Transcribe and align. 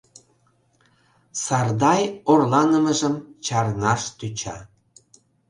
Сардай 1.43 2.03
орланымыжым 2.31 3.15
чарнаш 3.45 4.01
тӧча. 4.17 4.57